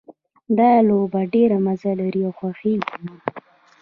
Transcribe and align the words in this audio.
دا 0.57 0.71
لوبه 0.87 1.21
ډېره 1.33 1.57
مزه 1.65 1.91
لري 1.99 2.21
او 2.27 2.31
خوښیږي 2.39 2.95
مې 3.03 3.15